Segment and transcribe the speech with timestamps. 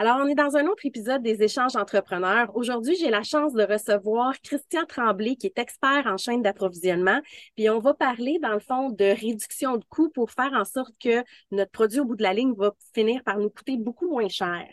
[0.00, 2.50] Alors, on est dans un autre épisode des échanges entrepreneurs.
[2.56, 7.20] Aujourd'hui, j'ai la chance de recevoir Christian Tremblay, qui est expert en chaîne d'approvisionnement.
[7.54, 10.94] Puis, on va parler, dans le fond, de réduction de coûts pour faire en sorte
[10.98, 14.30] que notre produit au bout de la ligne va finir par nous coûter beaucoup moins
[14.30, 14.66] cher.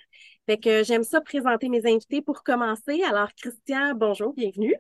[0.45, 3.03] Fait que j'aime ça présenter mes invités pour commencer.
[3.03, 4.75] Alors, Christian, bonjour, bienvenue.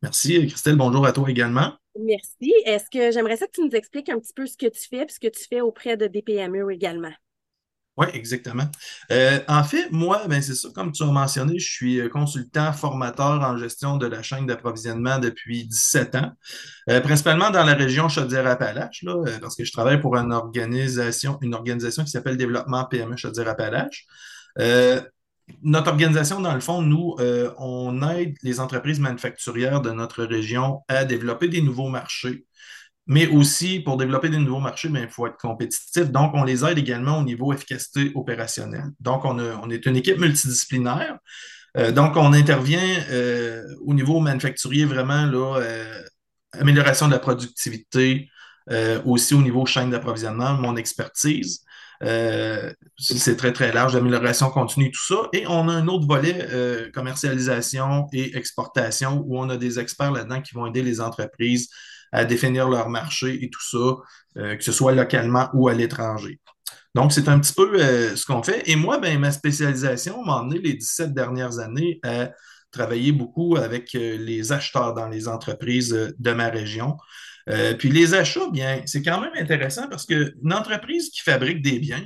[0.00, 0.76] Merci, Christelle.
[0.76, 1.74] Bonjour à toi également.
[1.98, 2.54] Merci.
[2.64, 5.04] Est-ce que j'aimerais ça que tu nous expliques un petit peu ce que tu fais
[5.04, 7.12] et ce que tu fais auprès de DPME également?
[8.00, 8.64] Oui, exactement.
[9.12, 12.72] Euh, en fait, moi, ben, c'est ça, comme tu as mentionné, je suis euh, consultant
[12.72, 16.32] formateur en gestion de la chaîne d'approvisionnement depuis 17 ans,
[16.88, 19.04] euh, principalement dans la région Chaudière-Appalaches,
[19.42, 24.06] parce que je travaille pour une organisation, une organisation qui s'appelle Développement PME Chaudière-Appalaches.
[25.62, 27.16] notre organisation, dans le fond, nous,
[27.58, 32.46] on aide les entreprises manufacturières de notre région à développer des nouveaux marchés
[33.10, 36.12] mais aussi, pour développer des nouveaux marchés, il faut être compétitif.
[36.12, 38.92] Donc, on les aide également au niveau efficacité opérationnelle.
[39.00, 41.18] Donc, on, est une équipe multidisciplinaire.
[41.76, 46.02] Euh, donc, on intervient euh, au niveau manufacturier vraiment, là, euh,
[46.52, 48.30] amélioration de la productivité,
[49.04, 51.64] aussi au niveau chaîne d'approvisionnement, mon expertise.
[52.00, 55.28] c'est très, très large, amélioration continue, tout ça.
[55.32, 56.48] Et on a un autre volet,
[56.94, 61.70] commercialisation et exportation, où on a des experts là-dedans qui vont aider les entreprises
[62.12, 63.96] à définir leur marché et tout ça,
[64.38, 66.40] euh, que ce soit localement ou à l'étranger.
[66.94, 68.68] Donc, c'est un petit peu euh, ce qu'on fait.
[68.68, 72.30] Et moi, ben, ma spécialisation m'a emmené les 17 dernières années à
[72.72, 76.96] travailler beaucoup avec euh, les acheteurs dans les entreprises de ma région.
[77.50, 81.78] Euh, puis les achats, bien, c'est quand même intéressant parce qu'une entreprise qui fabrique des
[81.78, 82.04] biens,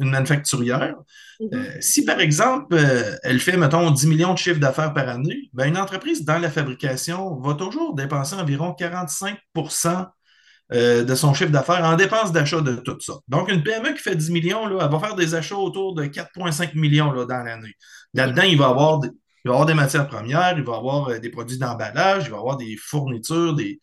[0.00, 0.94] une manufacturière,
[1.40, 1.48] mhm.
[1.54, 5.48] euh, si par exemple, euh, elle fait, mettons, 10 millions de chiffres d'affaires par année,
[5.52, 10.06] bien, une entreprise dans la fabrication va toujours dépenser environ 45%
[10.72, 13.12] de son chiffre d'affaires en dépenses d'achat de tout ça.
[13.28, 16.04] Donc, une PME qui fait 10 millions, là, elle va faire des achats autour de
[16.04, 17.74] 4,5 millions là, dans l'année.
[18.14, 21.58] Là-dedans, il va avoir il va avoir des matières premières, il va avoir des produits
[21.58, 23.78] d'emballage, il va avoir des fournitures, des,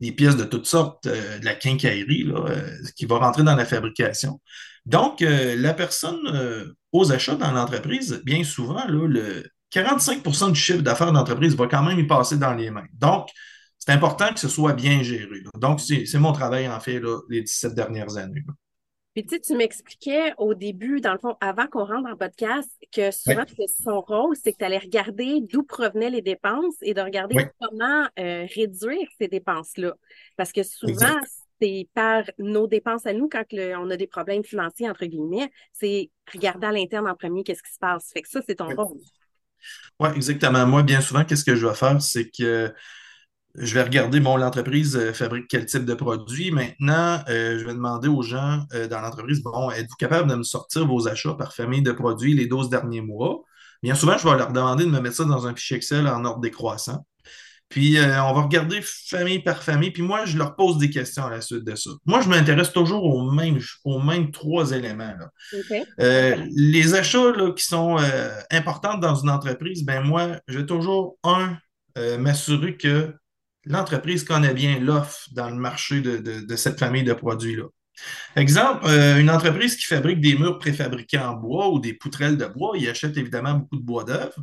[0.00, 3.56] des pièces de toutes sortes, euh, de la quincaillerie, là, euh, qui va rentrer dans
[3.56, 4.40] la fabrication.
[4.84, 10.82] Donc, euh, la personne aux achats dans l'entreprise, bien souvent, là, le 45% du chiffre
[10.82, 12.86] d'affaires d'entreprise va quand même y passer dans les mains.
[12.94, 13.28] Donc,
[13.78, 15.42] c'est important que ce soit bien géré.
[15.60, 18.44] Donc, c'est mon travail, en fait, les 17 dernières années.
[19.16, 22.18] Puis tu sais, tu m'expliquais au début, dans le fond, avant qu'on rentre dans le
[22.18, 23.44] podcast, que souvent,
[23.82, 28.06] son rôle, c'est que tu allais regarder d'où provenaient les dépenses et de regarder comment
[28.18, 29.94] euh, réduire ces dépenses-là.
[30.36, 31.18] Parce que souvent,
[31.62, 36.10] c'est par nos dépenses à nous, quand on a des problèmes financiers, entre guillemets, c'est
[36.30, 38.10] regarder à l'interne en premier qu'est-ce qui se passe.
[38.12, 38.98] Fait que ça, c'est ton rôle.
[39.98, 40.66] Oui, exactement.
[40.66, 42.70] Moi, bien souvent, qu'est-ce que je vais faire, c'est que
[43.58, 46.50] je vais regarder, bon, l'entreprise euh, fabrique quel type de produit.
[46.50, 50.42] Maintenant, euh, je vais demander aux gens euh, dans l'entreprise, bon, êtes-vous capable de me
[50.42, 53.42] sortir vos achats par famille de produits les 12 derniers mois?
[53.82, 56.24] Bien souvent, je vais leur demander de me mettre ça dans un fichier Excel en
[56.24, 57.06] ordre décroissant.
[57.68, 59.90] Puis, on va regarder famille par famille.
[59.90, 61.90] Puis moi, je leur pose des questions à la suite de ça.
[62.04, 65.16] Moi, je m'intéresse toujours aux mêmes, aux mêmes trois éléments.
[65.98, 67.96] les achats qui sont
[68.52, 71.58] importants dans une entreprise, ben moi, je vais toujours, un,
[72.18, 73.12] m'assurer que
[73.66, 77.64] l'entreprise connaît bien l'offre dans le marché de, cette famille de produits-là.
[78.36, 82.44] Exemple, euh, une entreprise qui fabrique des murs préfabriqués en bois ou des poutrelles de
[82.44, 84.36] bois, ils achètent évidemment beaucoup de bois d'œuvre.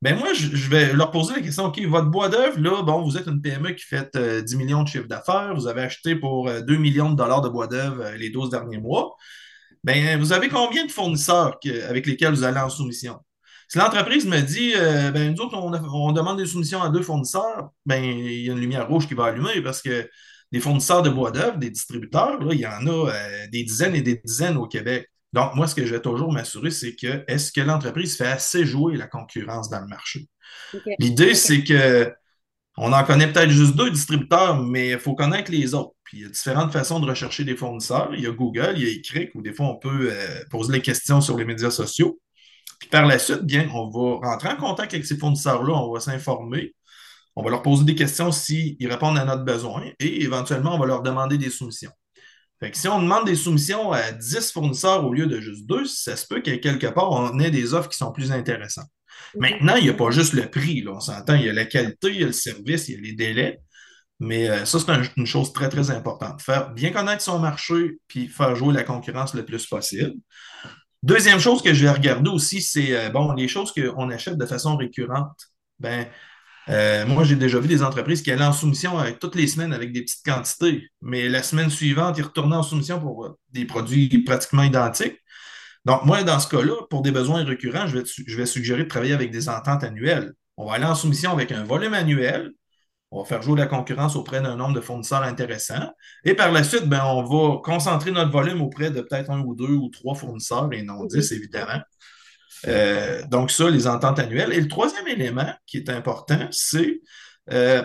[0.00, 3.16] Ben moi, je, vais leur poser la question, OK, votre bois d'œuvre, là, bon, vous
[3.16, 6.50] êtes une PME qui fait 10 euh, millions de chiffre d'affaires, vous avez acheté pour
[6.50, 9.16] 2 euh, millions de dollars de bois d'œuvre les 12 derniers mois.
[9.84, 13.18] Ben, vous avez combien de fournisseurs avec lesquels vous allez en soumission?
[13.72, 17.70] Si l'entreprise me dit, euh, ben, nous autres, on, demande des soumissions à deux fournisseurs,
[17.86, 20.10] ben, il y a une lumière rouge qui va allumer parce que
[20.52, 24.02] des fournisseurs de bois d'œuvre, des distributeurs, il y en a euh, des dizaines et
[24.02, 25.08] des dizaines au Québec.
[25.32, 28.66] Donc, moi, ce que je vais toujours m'assurer, c'est que est-ce que l'entreprise fait assez
[28.66, 30.28] jouer la concurrence dans le marché?
[30.98, 32.12] L'idée, c'est que
[32.76, 35.94] on en connaît peut-être juste deux distributeurs, mais il faut connaître les autres.
[36.04, 38.10] Puis il y a différentes façons de rechercher des fournisseurs.
[38.12, 40.74] Il y a Google, il y a Ecric, où des fois on peut euh, poser
[40.74, 42.20] les questions sur les médias sociaux.
[42.82, 46.00] Puis par la suite, bien, on va rentrer en contact avec ces fournisseurs-là, on va
[46.00, 46.74] s'informer,
[47.36, 50.86] on va leur poser des questions s'ils répondent à notre besoin et éventuellement, on va
[50.86, 51.92] leur demander des soumissions.
[52.58, 55.84] Fait que si on demande des soumissions à 10 fournisseurs au lieu de juste 2,
[55.84, 58.90] ça se peut qu'à quelque part, on ait des offres qui sont plus intéressantes.
[59.36, 62.08] Maintenant, il n'y a pas juste le prix, on s'entend, il y a la qualité,
[62.08, 63.60] il y a le service, il y a les délais.
[64.18, 66.42] Mais euh, ça, c'est une chose très, très importante.
[66.42, 70.14] Faire bien connaître son marché puis faire jouer la concurrence le plus possible.
[71.02, 74.46] Deuxième chose que je vais regarder aussi, c'est euh, bon, les choses qu'on achète de
[74.46, 75.48] façon récurrente.
[75.80, 76.06] Ben,
[76.68, 79.92] euh, moi, j'ai déjà vu des entreprises qui allaient en soumission toutes les semaines avec
[79.92, 84.22] des petites quantités, mais la semaine suivante, ils retournaient en soumission pour euh, des produits
[84.24, 85.18] pratiquement identiques.
[85.84, 88.88] Donc, moi, dans ce cas-là, pour des besoins récurrents, je vais, je vais suggérer de
[88.88, 90.32] travailler avec des ententes annuelles.
[90.56, 92.52] On va aller en soumission avec un volume annuel.
[93.12, 95.92] On va faire jouer la concurrence auprès d'un nombre de fournisseurs intéressants.
[96.24, 99.54] Et par la suite, ben, on va concentrer notre volume auprès de peut-être un ou
[99.54, 101.80] deux ou trois fournisseurs et non dix, évidemment.
[102.68, 104.54] Euh, donc, ça, les ententes annuelles.
[104.54, 107.02] Et le troisième élément qui est important, c'est
[107.52, 107.82] euh,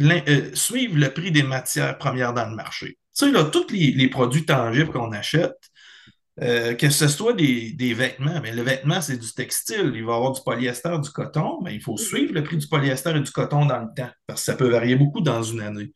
[0.00, 2.98] euh, suivre le prix des matières premières dans le marché.
[3.16, 5.56] Tu sais, là, tous les, produits tangibles qu'on achète,
[6.38, 9.92] que ce soit des, vêtements, mais le vêtement, c'est du textile.
[9.94, 12.68] Il va y avoir du polyester, du coton, mais il faut suivre le prix du
[12.68, 15.60] polyester et du coton dans le temps, parce que ça peut varier beaucoup dans une
[15.60, 15.92] année.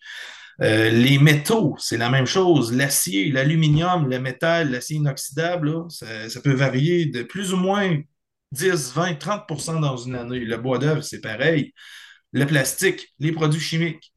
[0.58, 2.72] les métaux, c'est la même chose.
[2.72, 7.98] L'acier, l'aluminium, le métal, l'acier inoxydable, ça, peut varier de plus ou moins
[8.52, 10.40] 10, 20, 30% dans une année.
[10.40, 11.72] Le bois d'œuvre, c'est pareil.
[12.32, 14.12] Le plastique, les produits chimiques,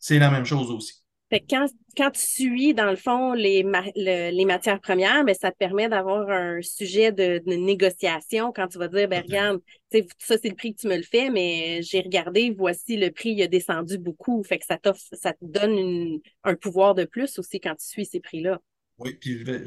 [0.00, 0.94] c'est la même chose aussi.
[1.30, 1.66] quand,
[1.96, 6.28] quand tu suis, dans le fond, les, les matières premières, mais ça te permet d'avoir
[6.30, 9.60] un sujet de, négociation quand tu vas dire, ben regarde,
[10.18, 13.30] ça c'est le prix que tu me le fais, mais j'ai regardé, voici le prix,
[13.30, 14.42] il a descendu beaucoup.
[14.42, 14.78] Fait que ça,
[15.12, 18.60] ça te donne un pouvoir de plus aussi quand tu suis ces prix-là.
[18.98, 19.62] Oui, puis je vais,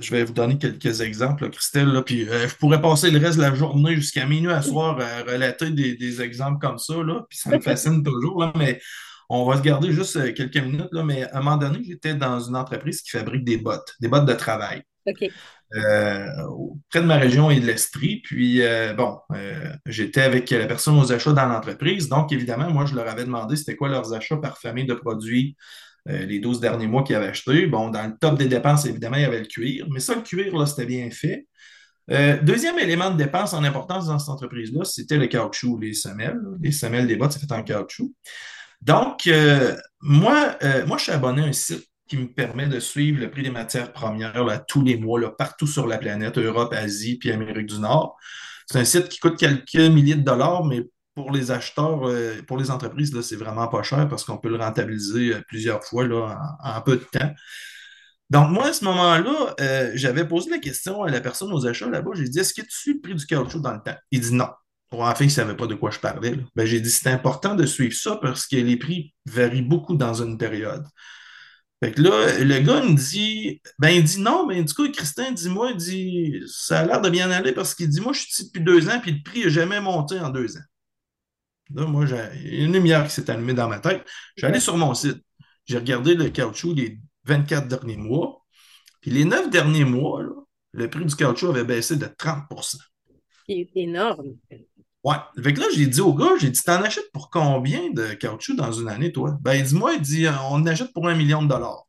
[0.00, 1.88] je, vais, vous donner quelques exemples, Christelle.
[1.88, 5.00] Là, puis euh, je pourrais passer le reste de la journée jusqu'à minuit à soir
[5.00, 8.80] à relater des, exemples comme ça, là, puis ça me fascine toujours, là, mais
[9.28, 10.88] on va se garder juste euh, quelques minutes.
[10.92, 14.08] Là, mais à un moment donné, j'étais dans une entreprise qui fabrique des bottes, des
[14.08, 14.82] bottes de travail.
[15.06, 15.28] OK.
[15.74, 16.26] Euh,
[16.88, 18.22] près de ma région et de l'Estrie.
[18.24, 18.62] Puis,
[18.96, 19.18] bon,
[19.86, 22.08] j'étais avec la personne aux achats dans l'entreprise.
[22.08, 25.56] Donc, évidemment, moi, je leur avais demandé c'était quoi leurs achats par famille de produits
[26.10, 27.66] euh, les 12 derniers mois qu'il avait acheté.
[27.66, 30.20] Bon, dans le top des dépenses, évidemment, il y avait le cuir, mais ça, le
[30.20, 31.46] cuir, là, c'était bien fait.
[32.10, 36.38] Euh, deuxième élément de dépense en importance dans cette entreprise-là, c'était le caoutchouc, les semelles.
[36.60, 38.12] Les semelles des bottes, c'est fait en caoutchouc.
[38.82, 40.56] Donc, euh, moi,
[40.86, 43.50] moi, je suis abonné à un site qui me permet de suivre le prix des
[43.50, 47.78] matières premières tous les mois, là, partout sur la planète, Europe, Asie, puis Amérique du
[47.78, 48.16] Nord.
[48.66, 50.82] C'est un site qui coûte quelques milliers de dollars, mais
[51.14, 54.56] pour les acheteurs, euh, pour les entreprises, c'est vraiment pas cher parce qu'on peut le
[54.56, 57.32] rentabiliser euh, plusieurs fois là, en, peu de temps.
[58.30, 61.88] Donc, moi, à ce moment-là, euh, j'avais posé la question à la personne aux achats
[61.88, 62.12] là-bas.
[62.14, 64.34] J'ai dit Est-ce que tu suis le prix du caoutchouc dans le temps Il dit
[64.34, 64.48] non.
[64.94, 66.36] Pour en fait, il ne savait pas de quoi je parlais.
[66.54, 70.22] Ben, j'ai dit C'est important de suivre ça parce que les prix varient beaucoup dans
[70.22, 70.84] une période.
[71.82, 75.32] Fait que là, le gars me dit, ben il dit non, mais du coup, Christin,
[75.32, 78.30] dis-moi, il dit, ça a l'air de bien aller parce qu'il dit, moi, je suis
[78.30, 80.64] ici depuis deux ans, puis le prix n'a jamais monté en deux ans.
[81.74, 84.06] Là, moi, j'ai une lumière qui s'est allumée dans ma tête.
[84.36, 85.24] J'ai allé sur mon site.
[85.66, 88.44] J'ai regardé le caoutchouc des 24 derniers mois.
[89.00, 90.22] Puis les 9 derniers mois,
[90.70, 92.76] le prix du caoutchouc avait baissé de 30%
[93.48, 94.36] C'est énorme.
[95.04, 95.16] Ouais.
[95.42, 98.56] Fait que là, j'ai dit au gars, j'ai dit, t'en achètes pour combien de caoutchouc
[98.56, 99.36] dans une année, toi?
[99.42, 101.84] Ben, il dit, moi, il dit, on achète pour un million de dollars.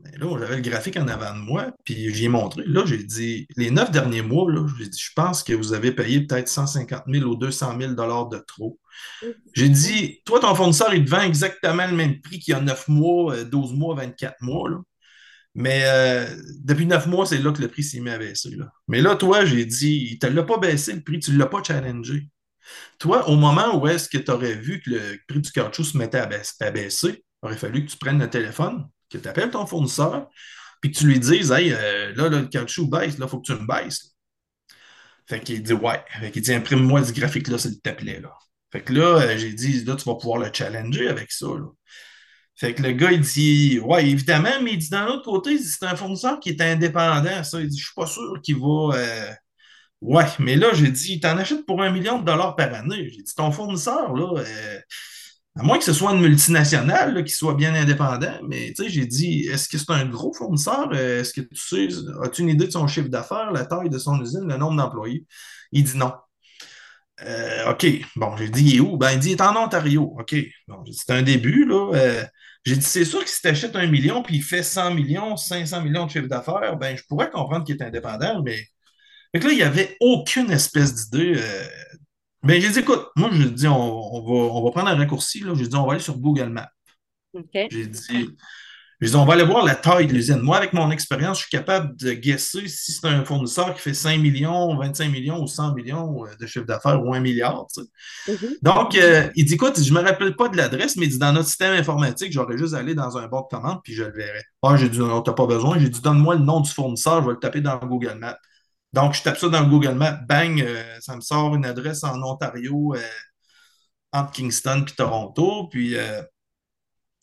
[0.00, 2.64] Ben là, j'avais le graphique en avant de moi, puis j'y ai montré.
[2.66, 5.92] Là, j'ai dit, les neuf derniers mois, là, j'ai dit, je pense que vous avez
[5.92, 8.80] payé peut-être 150 000 ou 200 000 dollars de trop.
[9.54, 12.60] J'ai dit, toi, ton fournisseur, il te vend exactement le même prix qu'il y a
[12.60, 14.68] 9 mois, 12 euh, mois, 24 mois.
[14.70, 14.78] Là.
[15.54, 16.26] Mais euh,
[16.60, 18.56] depuis 9 mois, c'est là que le prix s'est mis à baisser.
[18.88, 21.38] Mais là, toi, j'ai dit, il ne te l'a pas baissé le prix, tu ne
[21.38, 22.28] l'as pas challengé.
[22.98, 25.98] Toi, au moment où est-ce que tu aurais vu que le prix du caoutchouc se
[25.98, 29.66] mettait à baisser, il aurait fallu que tu prennes le téléphone, que tu appelles ton
[29.66, 30.28] fournisseur,
[30.80, 33.52] puis que tu lui dises Hey, euh, là, le caoutchouc baisse, là, il faut que
[33.52, 34.14] tu me baisses.
[35.28, 36.02] Fait qu'il dit Ouais.
[36.20, 38.20] Fait qu'il dit Imprime-moi ce graphique-là, s'il te plaît.
[38.20, 38.32] Là.
[38.70, 41.46] Fait que là, euh, j'ai dit Là, tu vas pouvoir le challenger avec ça.
[41.46, 41.66] Là.
[42.56, 45.84] Fait que le gars, il dit Ouais, évidemment, mais il dit d'un autre côté, c'est
[45.84, 47.42] un fournisseur qui est indépendant.
[47.44, 47.60] Ça.
[47.60, 48.96] Il dit Je suis pas sûr qu'il va.
[48.96, 49.30] Euh,
[50.02, 53.08] ouais, mais là, j'ai dit, t'en achètes pour un million de dollars par année.
[53.10, 54.42] J'ai dit, ton fournisseur, là,
[55.56, 59.04] à moins que ce soit une multinationale qui soit bien indépendant, mais tu sais, j'ai
[59.06, 60.88] dit, est-ce que c'est un gros fournisseur?
[60.94, 61.88] Euh, est-ce que tu sais,
[62.22, 65.26] as-tu une idée de son chiffre d'affaires, la taille de son usine, le nombre d'employés?
[65.72, 66.12] Il dit non.
[67.20, 67.86] Euh, OK.
[68.16, 68.96] Bon, j'ai dit, il est où?
[68.96, 70.14] Ben, il dit, il est en Ontario.
[70.18, 70.34] OK.
[70.66, 71.92] Bon, c'est un début, là.
[71.94, 72.24] Euh,
[72.64, 75.36] j'ai dit, c'est sûr que si tu achètes un million puis il fait 100 millions,
[75.36, 78.66] 500 millions de chiffre d'affaires, ben, je pourrais comprendre qu'il est indépendant, mais.
[79.34, 81.40] Fait que là, il n'y avait aucune espèce d'idée
[82.42, 85.40] ben, j'ai dit, écoute, moi, je dis, on, va, on va prendre un raccourci.
[85.40, 85.54] Là.
[85.54, 86.70] J'ai dit, on va aller sur Google Maps.
[87.70, 88.36] J'ai dit,
[89.10, 90.38] dit, on va aller voir la taille de l'usine.
[90.38, 93.94] Moi, avec mon expérience, je suis capable de guesser si c'est un fournisseur qui fait
[93.94, 97.66] 5 millions, 25 millions ou 100 millions euh, de chiffre d'affaires ou 1 milliard.
[98.28, 98.58] Mm-hmm.
[98.62, 101.18] Donc, euh, il dit, écoute, je ne me rappelle pas de l'adresse, mais il dit,
[101.18, 104.12] dans notre système informatique, j'aurais juste aller dans un bon de commande puis je le
[104.12, 104.42] verrai.
[104.62, 105.78] Ah, j'ai dit, non, tu n'as pas besoin.
[105.78, 108.38] J'ai dit, donne-moi le nom du fournisseur, je vais le taper dans Google Maps.
[108.92, 112.22] Donc, je tape ça dans Google Maps, bang, euh, ça me sort une adresse en
[112.22, 113.00] Ontario, euh,
[114.12, 115.68] entre Kingston et Toronto.
[115.70, 115.96] Puis,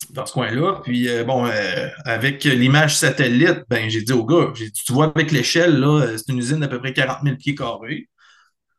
[0.08, 0.80] dans ce coin-là.
[0.82, 5.12] Puis, euh, bon, euh, avec l'image satellite, ben, j'ai dit au gars, dit, tu vois,
[5.14, 8.08] avec l'échelle, là, euh, c'est une usine d'à peu près 40 000 pieds carrés.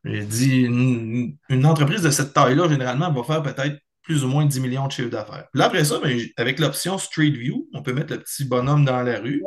[0.03, 4.59] J'ai dit, une, entreprise de cette taille-là, généralement, va faire peut-être plus ou moins 10
[4.59, 5.47] millions de chiffres d'affaires.
[5.53, 9.03] Là, après ça, ben, avec l'option Street View, on peut mettre le petit bonhomme dans
[9.03, 9.43] la rue.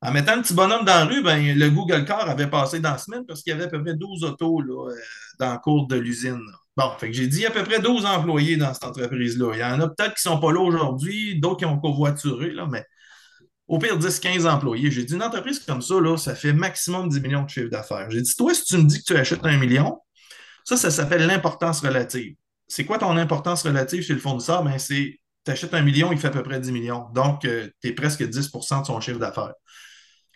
[0.00, 2.92] En mettant le petit bonhomme dans la rue, ben, le Google Car avait passé dans
[2.92, 4.90] la semaine parce qu'il y avait à peu près 12 autos là,
[5.38, 6.40] dans le cours de l'usine.
[6.76, 9.52] Bon, fait que j'ai dit à peu près 12 employés dans cette entreprise-là.
[9.54, 12.50] Il y en a peut-être qui ne sont pas là aujourd'hui, d'autres qui ont covoituré,
[12.50, 12.84] là, mais
[13.66, 14.90] au pire 10-15 employés.
[14.90, 18.10] J'ai dit une entreprise comme ça, là, ça fait maximum 10 millions de chiffre d'affaires.
[18.10, 19.98] J'ai dit, toi, si tu me dis que tu achètes un million,
[20.64, 22.36] ça, ça s'appelle l'importance relative.
[22.68, 24.62] C'est quoi ton importance relative chez le fournisseur?
[24.62, 27.06] Ben, c'est tu achètes un million, il fait à peu près 10 millions.
[27.14, 29.54] Donc, euh, tu es presque 10% de son chiffre d'affaires.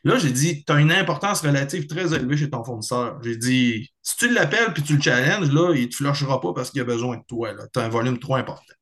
[0.05, 3.19] Là, j'ai dit, tu as une importance relative très élevée chez ton fournisseur.
[3.23, 6.53] J'ai dit, si tu l'appelles puis tu le challenges, là, il ne te flushera pas
[6.55, 7.51] parce qu'il a besoin de toi.
[7.73, 8.75] Tu as un volume trop important.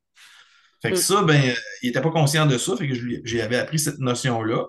[0.81, 0.99] Fait que mm.
[0.99, 2.77] ça, ben, il n'était pas conscient de ça.
[2.77, 2.95] Fait que
[3.25, 4.67] j'avais appris cette notion-là.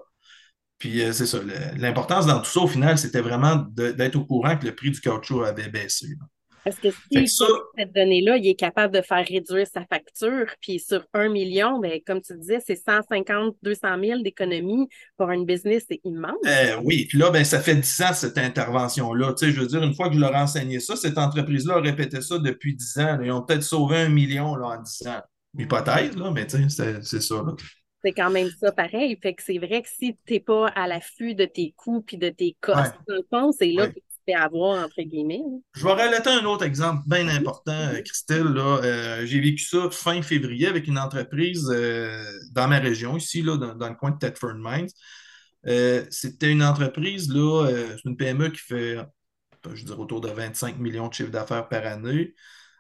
[0.80, 1.40] Puis euh, c'est ça.
[1.76, 5.02] L'importance dans tout ça, au final, c'était vraiment d'être au courant que le prix du
[5.02, 6.08] caoutchouc avait baissé.
[6.64, 11.06] Parce que si cette donnée-là, il est capable de faire réduire sa facture, puis sur
[11.14, 14.88] un million, bien, comme tu disais, c'est 150, 200 000 d'économies
[15.18, 16.34] pour une business, c'est immense.
[16.46, 19.34] Euh, oui, puis là, ben, ça fait 10 ans cette intervention-là.
[19.34, 21.76] Tu sais, je veux dire, une fois que je leur ai enseigné ça, cette entreprise-là
[21.76, 23.20] a répété ça depuis 10 ans.
[23.24, 25.22] Ils ont peut-être sauvé un million là, en 10 ans.
[25.58, 27.44] Hypothèse, là, mais tu sais, c'est ça.
[28.04, 29.18] C'est quand même ça pareil.
[29.22, 32.18] Fait que c'est vrai que si tu n'es pas à l'affût de tes coûts puis
[32.18, 32.96] de tes costs,
[33.58, 34.00] c'est là que
[34.34, 35.42] avoir, entre guillemets.
[35.76, 38.58] Je vais relater un autre exemple bien important, euh, Christelle.
[38.58, 43.58] Euh, j'ai vécu ça fin février avec une entreprise euh, dans ma région, ici, là,
[43.58, 44.90] dans, le coin de Thetford Mines.
[46.10, 48.98] C'était une entreprise, là, c'est une PME qui fait,
[49.74, 52.34] je dirais, autour de 25 millions de chiffre d'affaires par année.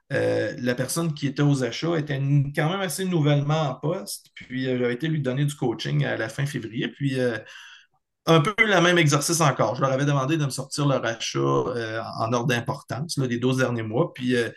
[0.09, 2.19] la personne qui était aux achats était
[2.55, 6.29] quand même assez nouvellement en poste, puis j'avais été lui donner du coaching à la
[6.29, 7.17] fin février, puis
[8.25, 9.75] un peu le même exercice encore.
[9.75, 13.57] Je leur avais demandé de me sortir leur achat euh, en ordre d'importance, les 12
[13.57, 14.13] derniers mois.
[14.13, 14.49] Puis euh,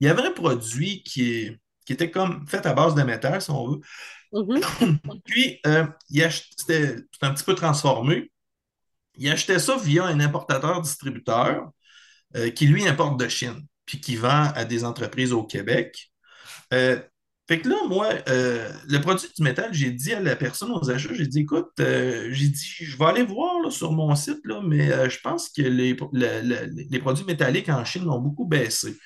[0.00, 1.50] il y avait un produit qui,
[1.84, 3.80] qui était comme fait à base d'émetteurs, si on veut.
[4.32, 5.20] Mm-hmm.
[5.24, 8.30] Puis euh, c'était un petit peu transformé.
[9.14, 11.70] Il achetait ça via un importateur-distributeur
[12.54, 16.10] qui, lui, importe de Chine, puis qui vend à des entreprises au Québec.
[17.48, 20.90] Fait que là, moi, euh, le produit du métal, j'ai dit à la personne aux
[20.90, 24.60] achats, j'ai dit, écoute, euh, j'ai dit, je vais aller voir sur mon site, là,
[24.64, 28.96] mais euh, je pense que les, produits métalliques en Chine ont beaucoup baissé.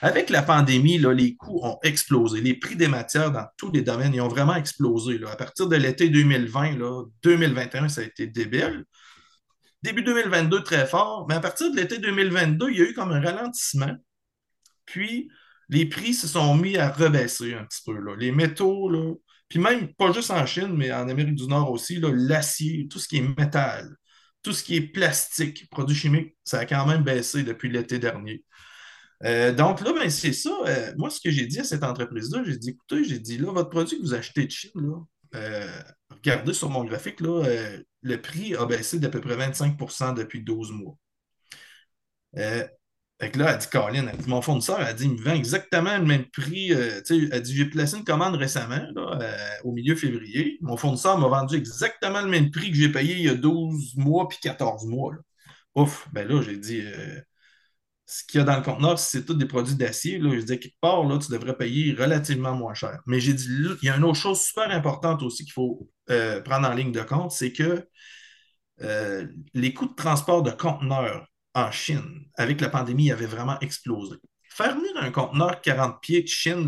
[0.00, 2.40] Avec la pandémie, là, les coûts ont explosé.
[2.40, 5.18] Les prix des matières dans tous les domaines, ils ont vraiment explosé.
[5.18, 5.30] Là.
[5.30, 8.84] À partir de l'été 2020, là, 2021, ça a été débile.
[9.82, 11.26] Début 2022, très fort.
[11.28, 13.94] Mais à partir de l'été 2022, il y a eu comme un ralentissement.
[14.84, 15.30] Puis,
[15.68, 17.98] les prix se sont mis à rebaisser un petit peu.
[17.98, 18.16] Là.
[18.16, 19.14] Les métaux, là,
[19.48, 23.08] puis même pas juste en Chine, mais en Amérique du Nord aussi, l'acier, tout ce
[23.08, 23.96] qui est métal,
[24.42, 28.44] tout ce qui est plastique, produits chimiques, ça a quand même baissé depuis l'été dernier.
[29.24, 30.50] Euh, donc là, ben, c'est ça.
[30.66, 33.52] Euh, moi, ce que j'ai dit à cette entreprise-là, j'ai dit, écoutez, j'ai dit, là,
[33.52, 34.98] votre produit que vous achetez de Chine, là,
[35.36, 37.44] euh, regardez sur mon graphique, là,
[38.02, 40.96] le prix a baissé d'à peu près 25% depuis 12 mois.
[43.32, 46.04] Là, elle dit, Colin, elle dit, mon fournisseur, elle dit, il me vend exactement le
[46.04, 46.72] même prix.
[46.72, 50.58] Euh, elle dit, j'ai placé une commande récemment, euh, au milieu février.
[50.60, 53.96] Mon fournisseur m'a vendu exactement le même prix que j'ai payé il y a 12
[53.96, 55.14] mois puis 14 mois.
[55.74, 57.20] Ouf, ben là, j'ai dit, euh,
[58.06, 60.58] ce qu'il y a dans le conteneur, c'est tous des produits d'acier, là, je dis,
[60.58, 63.00] quelque part, là, tu devrais payer relativement moins cher.
[63.06, 63.48] Mais j'ai dit,
[63.82, 67.02] il y a une autre chose super importante aussi qu'il faut prendre en ligne de
[67.02, 67.86] compte, c'est que
[69.54, 74.16] les coûts de transport de conteneurs en Chine, avec la pandémie, il avait vraiment explosé.
[74.48, 76.66] Faire venir un conteneur 40 pieds de Chine,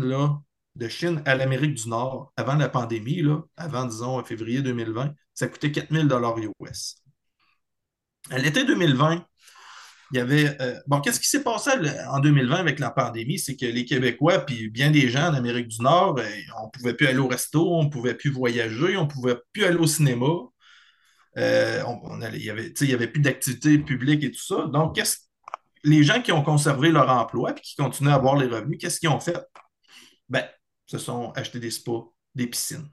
[0.75, 5.47] de Chine à l'Amérique du Nord, avant la pandémie, là, avant, disons, février 2020, ça
[5.47, 6.09] coûtait 4000
[6.61, 6.95] US.
[8.29, 9.25] À l'été 2020,
[10.11, 10.55] il y avait.
[10.61, 11.71] Euh, bon, qu'est-ce qui s'est passé
[12.09, 13.39] en 2020 avec la pandémie?
[13.39, 16.71] C'est que les Québécois, puis bien des gens en Amérique du Nord, ben, on ne
[16.71, 19.77] pouvait plus aller au resto, on ne pouvait plus voyager, on ne pouvait plus aller
[19.77, 20.27] au cinéma.
[21.37, 21.83] Euh,
[22.33, 24.65] il n'y avait, avait, plus d'activité publique et tout ça.
[24.65, 24.99] Donc,
[25.83, 28.99] les gens qui ont conservé leur emploi et qui continuent à avoir les revenus, qu'est-ce
[28.99, 29.37] qu'ils ont fait?
[30.29, 30.43] Ben,
[30.87, 32.89] se sont achetés des spas, des piscines,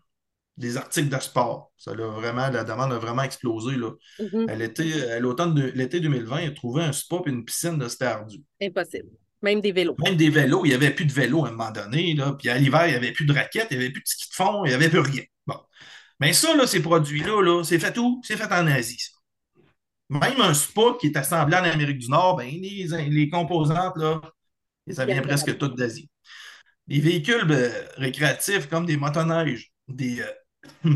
[0.56, 1.72] des articles de sport.
[1.76, 3.76] Ça vraiment, la demande a vraiment explosé.
[3.76, 3.90] Là.
[4.20, 5.10] Mm-hmm.
[5.10, 8.06] À l'automne de l'été 2020, il a trouvé un spa et une piscine, de c'était
[8.06, 8.42] ardu.
[8.60, 9.08] Impossible.
[9.42, 9.96] Même des vélos.
[10.02, 10.64] Même des vélos.
[10.64, 12.14] Il n'y avait plus de vélos à un moment donné.
[12.14, 12.34] Là.
[12.38, 14.28] Puis à l'hiver, il n'y avait plus de raquettes, il n'y avait plus de ski
[14.28, 15.22] de fond, il n'y avait plus rien.
[15.46, 15.58] Bon.
[16.20, 18.20] Mais ça, là, ces produits-là, c'est fait où?
[18.24, 18.98] C'est fait en Asie.
[20.10, 24.20] Même un spa qui est assemblé en Amérique du Nord, ben, les, les composantes, là,
[24.92, 26.10] ça vient presque toutes d'Asie.
[26.86, 30.20] les véhicules ben, récréatifs comme des motoneiges, des,
[30.84, 30.90] euh,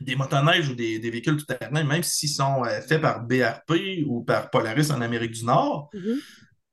[0.00, 4.50] des motoneiges ou des, véhicules tout-terrain, même s'ils sont euh, faits par BRP ou par
[4.50, 6.18] Polaris en Amérique du Nord, mm-hmm.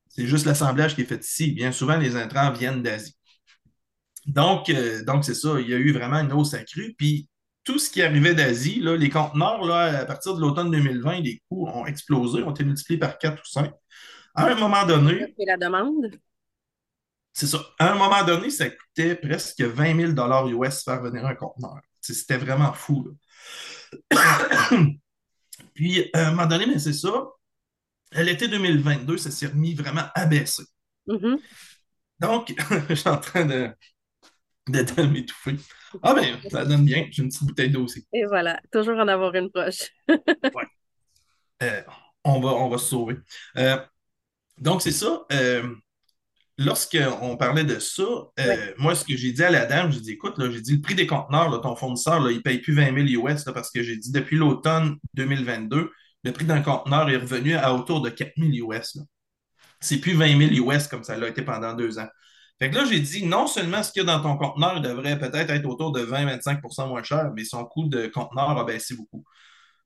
[0.07, 1.51] c'est juste l'assemblage qui est fait ici.
[1.51, 3.15] Bien souvent, les intrants viennent d'Asie.
[4.25, 6.95] Donc, euh, donc c'est ça, il y a eu vraiment une hausse accrue.
[6.97, 7.27] Puis
[7.65, 11.67] tout ce qui arrivait d'Asie, les conteneurs, là, à partir de l'automne 2020, les coûts
[11.67, 13.71] ont explosé, ont été multipliés par 4 ou 5.
[14.35, 15.33] À un moment donné.
[15.37, 16.11] C'est la demande?
[17.33, 17.59] C'est ça.
[17.79, 21.81] À un moment donné, ça coûtait presque 20 000 US faire venir un conteneur.
[21.99, 23.17] C'était vraiment fou.
[25.73, 27.27] Puis, à un moment donné, mais c'est ça.
[28.11, 30.63] À l'été 2022, ça s'est remis vraiment à baisser.
[31.07, 31.39] Mm-hmm.
[32.19, 32.53] Donc,
[32.89, 33.71] je suis en train de,
[34.67, 35.57] de m'étouffer.
[36.01, 37.07] Ah ben, ça donne bien.
[37.11, 38.05] J'ai une petite bouteille d'eau aussi.
[38.13, 39.91] Et voilà, toujours en avoir une proche.
[40.07, 40.67] ouais.
[41.63, 41.81] Euh,
[42.23, 43.17] on, va, on va se sauver.
[43.57, 43.77] Euh,
[44.57, 45.25] donc, c'est ça.
[45.31, 45.73] Euh,
[46.57, 48.03] lorsqu'on parlait de ça,
[48.77, 50.95] moi, ce que j'ai dit à la dame, j'ai dit, écoute, j'ai dit, le prix
[50.95, 53.97] des conteneurs, ton fournisseur, là, il ne paye plus 20 000 US parce que j'ai
[53.97, 55.91] dit, depuis l'automne 2022,
[56.23, 58.97] le prix d'un conteneur est revenu à autour de 4 000 US.
[59.79, 62.07] C'est plus 20 000 US comme ça l'a été pendant deux ans.
[62.59, 65.19] Fait que là, j'ai dit, non seulement ce qu'il y a dans ton conteneur devrait
[65.19, 69.25] peut-être être autour de 20-25% moins cher, mais son coût de conteneur a baissé beaucoup.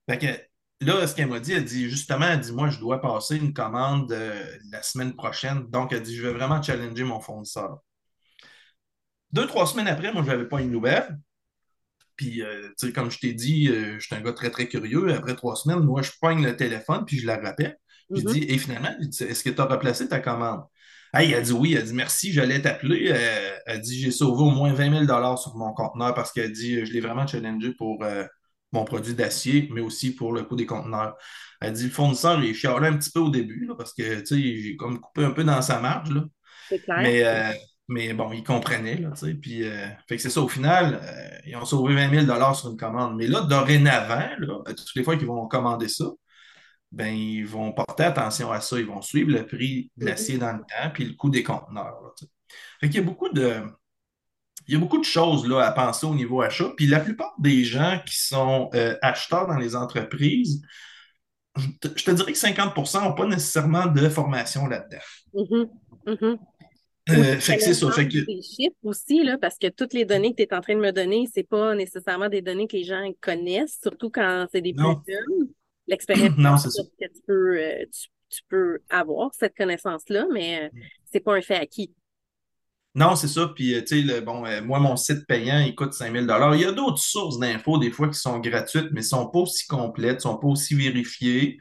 [0.07, 3.01] Fait que là, ce qu'elle m'a dit, elle dit justement, elle dit Moi, je dois
[3.01, 5.67] passer une commande euh, la semaine prochaine.
[5.69, 7.79] Donc, elle dit Je vais vraiment challenger mon fournisseur.
[9.31, 11.19] Deux, trois semaines après, moi, je n'avais pas une nouvelle.
[12.15, 14.67] Puis, euh, tu sais, comme je t'ai dit, euh, je suis un gars très, très
[14.67, 15.13] curieux.
[15.13, 17.77] Après trois semaines, moi, je pogne le téléphone, puis je la rappelle.
[18.11, 18.33] Je mm-hmm.
[18.33, 20.63] dis Et finalement, est-ce que tu as replacé ta commande?
[21.13, 23.13] Hey, elle dit oui, elle dit merci, j'allais t'appeler.
[23.65, 26.93] elle dit j'ai sauvé au moins 20 000 sur mon conteneur parce qu'elle dit je
[26.93, 28.03] l'ai vraiment challengé pour
[28.71, 31.15] mon produit d'acier, mais aussi pour le coût des conteneurs.
[31.61, 34.99] Elle dit le fournisseur, il chialait un petit peu au début, parce que j'ai comme
[34.99, 36.11] coupé un peu dans sa marge.
[36.11, 36.23] Là.
[36.69, 36.99] Clair.
[37.01, 37.51] Mais, euh,
[37.87, 38.97] mais bon, il comprenait.
[38.97, 39.11] Là,
[39.41, 42.69] puis, euh, fait que c'est ça, au final, euh, ils ont sauvé 20 000 sur
[42.69, 43.17] une commande.
[43.17, 46.05] Mais là, dorénavant, là, toutes les fois qu'ils vont commander ça,
[46.91, 48.79] ben, ils vont porter attention à ça.
[48.79, 50.39] Ils vont suivre le prix de l'acier mm-hmm.
[50.39, 52.01] dans le temps, puis le coût des conteneurs.
[52.01, 52.27] Là,
[52.79, 53.63] fait qu'il y a beaucoup de
[54.67, 56.71] il y a beaucoup de choses là, à penser au niveau achat.
[56.77, 60.61] Puis la plupart des gens qui sont euh, acheteurs dans les entreprises,
[61.57, 65.01] je te, dirais que 50% n'ont pas nécessairement de formation là-dedans.
[65.33, 65.69] Mm-hmm.
[66.05, 66.37] Mm-hmm.
[67.09, 67.89] Euh, fait que c'est ça.
[67.91, 68.19] Fait que...
[68.23, 70.81] Des chiffres aussi, là, parce que toutes les données que tu es en train de
[70.81, 74.61] me donner, ce n'est pas nécessairement des données que les gens connaissent, surtout quand c'est
[74.61, 75.49] des plus jeunes.
[75.89, 76.63] L'expérience
[76.99, 77.85] que tu peux, euh,
[78.29, 80.79] tu, peux avoir cette connaissance-là, mais mm.
[81.11, 81.93] c'est pas un fait acquis.
[82.95, 83.51] Non, c'est ça.
[83.55, 86.65] Puis, euh, tu sais, bon, euh, moi, mon site payant, il coûte 5000 Il y
[86.65, 90.15] a d'autres sources d'infos, des fois, qui sont gratuites, mais ne sont pas aussi complètes,
[90.15, 91.59] ne sont pas aussi vérifiées.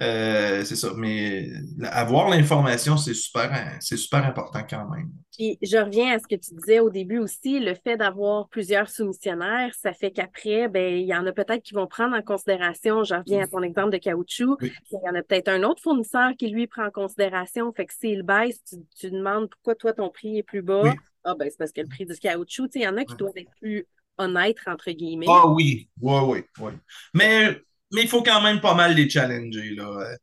[0.00, 0.92] Euh, c'est ça.
[0.94, 1.48] Mais
[1.84, 5.10] avoir l'information, c'est super, c'est super important quand même.
[5.32, 8.90] Puis je reviens à ce que tu disais au début aussi, le fait d'avoir plusieurs
[8.90, 13.04] soumissionnaires, ça fait qu'après, ben, il y en a peut-être qui vont prendre en considération,
[13.04, 16.32] je reviens à ton exemple de caoutchouc, il y en a peut-être un autre fournisseur
[16.38, 18.62] qui lui prend en considération, fait que s'il baisse,
[18.98, 20.92] tu, demandes pourquoi toi ton prix est plus bas.
[21.24, 23.36] Ah ben c'est parce que le prix du caoutchouc, il y en a qui doivent
[23.36, 23.86] être plus
[24.18, 25.26] honnêtes, entre guillemets.
[25.28, 26.72] Ah oui, oui, oui, oui.
[27.14, 27.60] Mais
[27.92, 29.74] mais il faut quand même pas mal les challenger.
[29.76, 30.16] Là.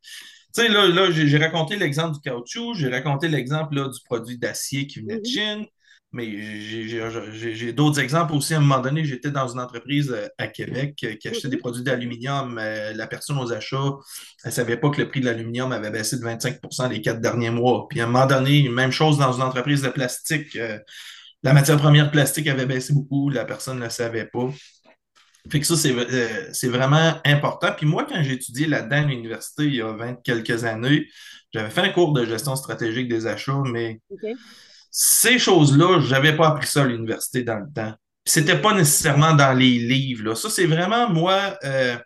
[0.54, 4.86] Tu sais, là, là j'ai raconté l'exemple du caoutchouc, j'ai raconté l'exemple du produit d'acier
[4.86, 5.56] qui venait de mm-hmm.
[5.56, 5.66] Chine,
[6.14, 6.30] mais
[7.32, 8.54] j'ai d'autres exemples aussi.
[8.54, 11.56] À un moment donné, j'étais dans une entreprise euh, à Québec euh, qui achetait des
[11.56, 11.60] mm-hmm.
[11.60, 12.56] produits d'aluminium.
[12.56, 13.76] Euh, la personne aux achats,
[14.44, 17.20] elle ne savait pas que le prix de l'aluminium avait baissé de 25% les quatre
[17.20, 17.88] derniers mois.
[17.88, 20.56] Puis à un moment donné, même chose dans une entreprise de plastique.
[21.42, 24.48] la matière première plastique avait baissé beaucoup, la personne ne le savait pas.
[25.50, 27.68] Fait que ça, euh, c'est vraiment important.
[27.76, 31.06] Puis moi, quand j'ai étudié là-dedans à l'université il y a 20 quelques années,
[31.52, 34.00] j'avais fait un cours de gestion stratégique des achats, mais
[34.90, 37.94] ces choses-là, je n'avais pas appris ça à l'université dans le temps.
[38.24, 40.24] C'était pas nécessairement dans les livres.
[40.24, 40.34] Là.
[40.34, 41.96] Ça, c'est vraiment moi, euh,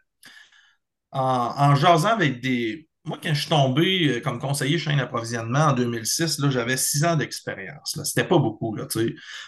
[1.13, 2.89] en, en jasant avec des.
[3.05, 7.17] Moi, quand je suis tombé euh, comme conseiller chaîne d'approvisionnement en 2006, j'avais six ans
[7.17, 7.99] d'expérience.
[8.05, 8.75] C'était pas beaucoup.
[8.75, 8.87] Là,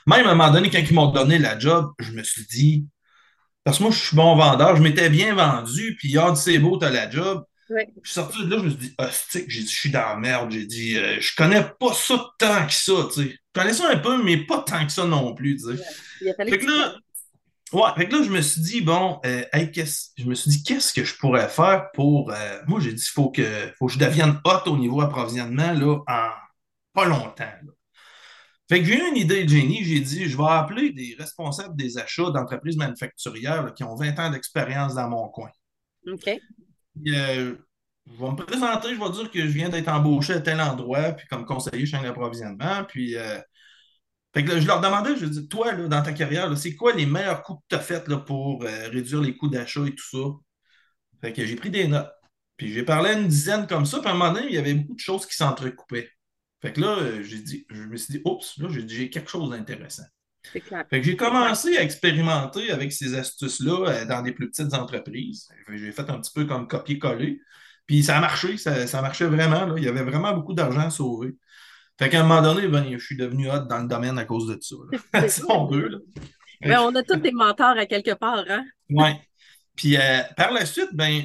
[0.07, 2.87] Même à un moment donné, quand ils m'ont donné la job, je me suis dit,
[3.65, 6.77] parce que moi, je suis bon vendeur, je m'étais bien vendu, puis ah, c'est beau,
[6.77, 7.45] t'as la job.
[7.69, 10.01] Je suis sorti de là, je me suis dit, hostique, j'ai dit, je suis dans
[10.01, 10.51] la merde.
[10.51, 13.31] J'ai dit, euh, je connais pas ça tant que ça, tu sais.
[13.31, 16.35] Je connais ça un peu, mais pas tant que ça non plus, tu sais.
[16.37, 16.97] Fait que là,
[17.73, 20.93] ouais, fait que là, je me suis dit, bon, euh, je me suis dit, qu'est-ce
[20.93, 22.33] que je pourrais faire pour.
[22.33, 25.73] Euh, moi, j'ai dit, il faut que, faut que je devienne hot au niveau approvisionnement,
[25.73, 26.31] là, en
[26.93, 27.45] pas longtemps.
[27.45, 27.73] Là.
[28.71, 29.83] Fait que j'ai eu une idée de génie.
[29.83, 34.31] J'ai dit, je vais appeler des responsables des achats d'entreprises manufacturières qui ont 20 ans
[34.31, 35.51] d'expérience dans mon coin.
[36.07, 36.29] OK.
[37.09, 37.57] Euh,
[38.07, 41.15] je vais me présenter, je vais dire que je viens d'être embauché à tel endroit,
[41.15, 42.85] puis comme conseiller chaîne d'approvisionnement.
[42.85, 43.41] Puis, euh,
[44.33, 47.07] Fait que je leur demandais, je dis, toi, là, dans ta carrière, c'est quoi les
[47.07, 50.29] meilleurs coups que tu as faits pour euh, réduire les coûts d'achat et tout ça?
[51.21, 52.13] Fait que j'ai pris des notes.
[52.57, 54.59] Puis j'ai parlé à une dizaine comme ça, puis à un moment donné, il y
[54.59, 56.09] avait beaucoup de choses qui s'entrecoupaient.
[56.61, 59.51] Fait que là, euh, j'ai dit, je me suis dit, oups, là, j'ai quelque chose
[59.51, 60.05] d'intéressant.
[60.43, 65.49] Fait que j'ai commencé à expérimenter avec ces astuces-là euh, dans des plus petites entreprises.
[65.69, 67.41] J'ai fait un petit peu comme copier-coller.
[67.87, 69.67] Puis ça a marché, ça, marchait vraiment.
[69.67, 69.75] Là.
[69.77, 71.37] Il y avait vraiment beaucoup d'argent à sauver.
[71.99, 74.47] Fait qu'à un moment donné, ben, je suis devenu hot dans le domaine à cause
[74.47, 74.77] de ça.
[75.29, 76.05] si on veut.
[76.63, 78.65] Ben, on a tous des mentors à quelque part, hein?
[78.89, 79.11] Oui.
[79.77, 81.23] Puis euh, par la suite, ben,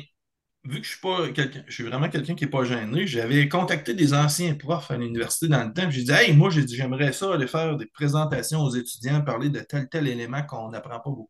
[0.66, 3.48] vu que je suis pas quelqu'un, je suis vraiment quelqu'un qui n'est pas gêné, j'avais
[3.48, 5.90] contacté des anciens profs à l'université dans le temps.
[5.90, 9.50] J'ai dit, hey, moi, j'ai dit, j'aimerais ça aller faire des présentations aux étudiants, parler
[9.50, 11.30] de tel tel élément qu'on n'apprend pas beaucoup.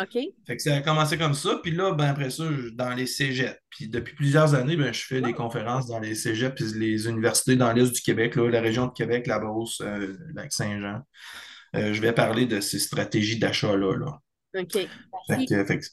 [0.00, 0.18] OK.
[0.46, 1.60] Fait que ça a commencé comme ça.
[1.62, 3.56] Puis là, ben, après ça, dans les cégeps.
[3.70, 7.54] Puis depuis plusieurs années, ben, je fais des conférences dans les cégeps puis les universités
[7.54, 11.02] dans l'Est du Québec, là, la région de Québec, la Beauce, euh, Lac-Saint-Jean.
[11.76, 13.96] Euh, je vais parler de ces stratégies d'achat-là.
[13.96, 14.18] Là.
[14.60, 14.72] OK.
[14.72, 15.84] Fait que, fait que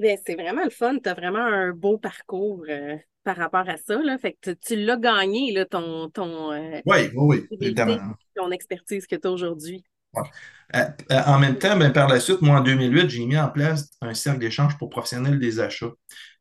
[0.00, 0.98] ben, c'est vraiment le fun.
[1.02, 3.96] Tu as vraiment un beau parcours euh, par rapport à ça.
[3.96, 4.18] Là.
[4.18, 6.08] Fait que tu, l'as gagné, là, ton.
[6.10, 7.74] ton euh, oui, oui, oui,
[8.34, 9.84] Ton expertise que tu as aujourd'hui.
[10.74, 10.84] Euh,
[11.26, 14.14] en même temps, ben, par la suite, moi, en 2008, j'ai mis en place un
[14.14, 15.92] cercle d'échange pour professionnels des achats.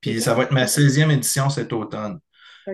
[0.02, 2.20] Puis ça va être ma 16e édition cet automne.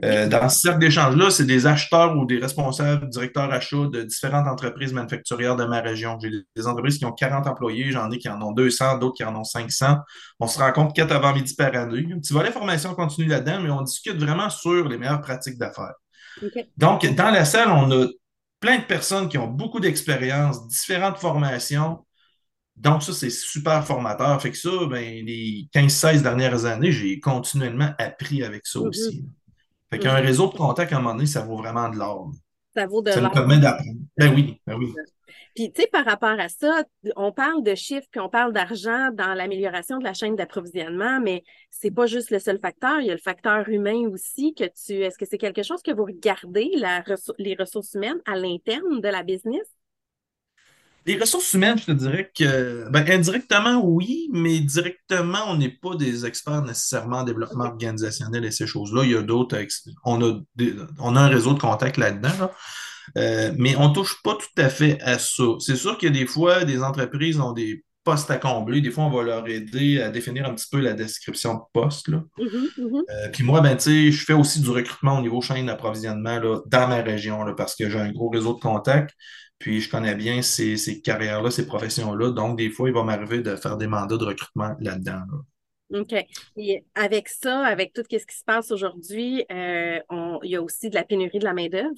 [0.06, 4.47] Euh, dans ce cercle d'échange-là, c'est des acheteurs ou des responsables, directeurs achats de différentes
[4.47, 6.17] entreprises manufacturières de ma région.
[6.21, 9.23] J'ai des entreprises qui ont 40 employés, j'en ai qui en ont 200, d'autres qui
[9.23, 9.97] en ont 500.
[10.39, 12.08] On se rencontre quatre avant-midi par année.
[12.13, 15.95] Un petit volet formation continue là-dedans, mais on discute vraiment sur les meilleures pratiques d'affaires.
[16.78, 18.08] Donc, dans la salle, on a
[18.60, 22.06] plein de personnes qui ont beaucoup d'expérience, différentes formations.
[22.75, 24.41] Donc, ça, c'est super formateur.
[24.41, 28.88] Fait que ça, ben, les 15-16 dernières années, j'ai continuellement appris avec ça mm-hmm.
[28.88, 29.25] aussi.
[29.91, 32.32] Fait qu'un réseau de contacts, à un moment donné, ça vaut vraiment de l'or.
[32.75, 33.15] Ça vaut de l'or.
[33.15, 33.99] Ça nous permet d'apprendre.
[34.17, 34.93] Ben oui, ben oui.
[35.56, 36.84] Puis, tu sais, par rapport à ça,
[37.15, 41.43] on parle de chiffres, puis on parle d'argent dans l'amélioration de la chaîne d'approvisionnement, mais
[41.69, 42.99] c'est pas juste le seul facteur.
[42.99, 45.02] Il y a le facteur humain aussi que tu.
[45.02, 47.04] Est-ce que c'est quelque chose que vous regardez, la,
[47.38, 49.65] les ressources humaines à l'interne de la business?
[51.10, 55.95] Les ressources humaines, je te dirais que, ben, indirectement, oui, mais directement, on n'est pas
[55.95, 59.06] des experts nécessairement en développement organisationnel et ces choses-là.
[59.06, 59.58] Il y a d'autres,
[60.06, 60.39] on a,
[61.00, 62.52] on a un réseau de contacts là-dedans,
[63.17, 65.45] euh, mais on ne touche pas tout à fait à ça.
[65.58, 68.80] C'est sûr que des fois, des entreprises ont des postes à combler.
[68.80, 72.10] Des fois, on va leur aider à définir un petit peu la description de poste.
[72.10, 72.24] Là.
[72.38, 73.02] Mm-hmm, mm-hmm.
[73.10, 77.02] Euh, puis moi, ben, je fais aussi du recrutement au niveau chaîne d'approvisionnement dans ma
[77.02, 79.15] région là, parce que j'ai un gros réseau de contacts.
[79.60, 82.32] Puis je connais bien ces, ces carrières-là, ces professions-là.
[82.32, 85.22] Donc, des fois, il va m'arriver de faire des mandats de recrutement là-dedans.
[85.93, 86.13] OK.
[86.56, 90.00] Et avec ça, avec tout ce qui se passe aujourd'hui, euh,
[90.43, 91.89] il y a aussi de la pénurie de la main-d'œuvre.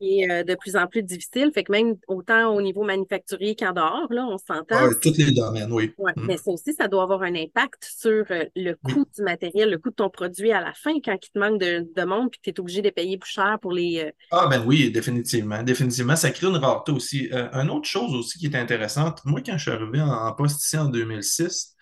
[0.00, 1.50] Et euh, de plus en plus difficile.
[1.52, 4.86] Fait que même autant au niveau manufacturier qu'en dehors, là, on s'entend.
[4.86, 5.92] Oui, tous les domaines, oui.
[5.98, 6.26] Ouais, mm.
[6.26, 9.78] Mais ça aussi, ça doit avoir un impact sur euh, le coût du matériel, le
[9.78, 12.38] coût de ton produit à la fin quand il te manque de, de monde puis
[12.38, 14.04] que tu es obligé de payer plus cher pour les.
[14.04, 15.64] Euh, ah, ben oui, définitivement.
[15.64, 16.14] Définitivement.
[16.14, 17.28] Ça crée une rareté aussi.
[17.32, 20.78] une autre chose aussi qui est intéressante, moi, quand je suis arrivé en, poste ici
[20.78, 21.74] en 2006,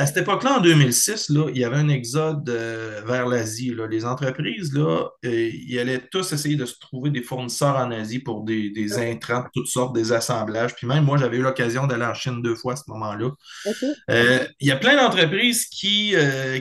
[0.00, 3.76] à cette époque-là, en 2006, là, il y avait un exode euh, vers l'Asie.
[3.90, 8.18] Les entreprises, là, euh, ils allaient tous essayer de se trouver des fournisseurs en Asie
[8.18, 10.74] pour des, intrants de toutes sortes, des assemblages.
[10.74, 13.30] Puis même moi, j'avais eu l'occasion d'aller en Chine deux fois à ce moment-là.
[14.10, 16.14] Euh, il y a plein d'entreprises qui,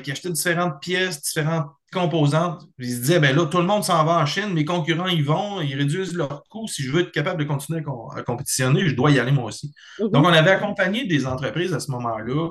[0.03, 2.61] qui achetaient différentes pièces, différentes composantes.
[2.77, 5.21] Ils se disaient, ben là, tout le monde s'en va en Chine, mes concurrents y
[5.21, 6.67] vont, ils réduisent leurs coûts.
[6.67, 7.81] Si je veux être capable de continuer
[8.15, 9.71] à, compétitionner, je dois y aller moi aussi.
[9.99, 10.11] Mm-hmm.
[10.11, 12.49] Donc, on avait accompagné des entreprises à ce moment-là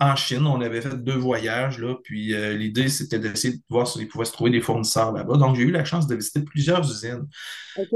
[0.00, 0.46] en Chine.
[0.46, 4.24] On avait fait deux voyages, là, puis euh, l'idée, c'était d'essayer de voir s'ils pouvaient
[4.24, 5.36] se trouver des fournisseurs là-bas.
[5.36, 7.26] Donc, j'ai eu la chance de visiter plusieurs usines.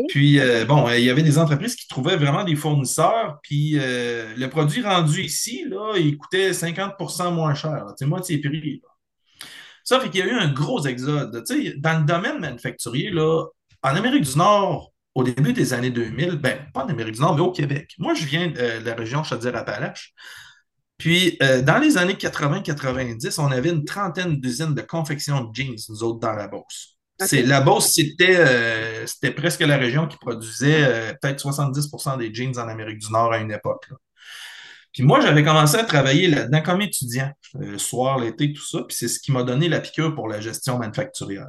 [0.09, 4.35] Puis, euh, bon, il y avait des entreprises qui trouvaient vraiment des fournisseurs, puis euh,
[4.37, 7.85] le produit rendu ici, là, il coûtait 50% moins cher.
[7.99, 8.83] C'est moitié prix.
[9.85, 11.45] Ça fait qu'il y a eu un gros exode.
[11.79, 13.45] Dans le domaine manufacturier, là,
[13.83, 17.35] en Amérique du Nord, au début des années 2000, ben, pas en Amérique du Nord,
[17.35, 17.95] mais au Québec.
[17.99, 20.14] Moi, je viens de la région Chaudière-Appalaches.
[20.99, 25.77] Puis, euh, dans les années 80-90, on avait une trentaine d'usines de confection de jeans,
[25.88, 26.99] nous autres, dans la Beauce.
[27.33, 32.69] La Beauce, euh, c'était presque la région qui produisait euh, peut-être 70% des jeans en
[32.69, 33.88] Amérique du Nord à une époque.
[34.92, 38.83] Puis moi, j'avais commencé à travailler là-dedans comme étudiant, le soir, l'été, tout ça.
[38.88, 41.48] Puis c'est ce qui m'a donné la piqûre pour la gestion manufacturière.